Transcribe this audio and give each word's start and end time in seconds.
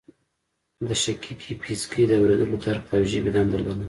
د 0.87 0.89
شقیقې 1.03 1.53
پیڅکی 1.61 2.03
د 2.07 2.11
اوریدلو 2.19 2.57
درک 2.63 2.85
او 2.95 3.01
ژبې 3.11 3.31
دنده 3.35 3.57
لري 3.65 3.73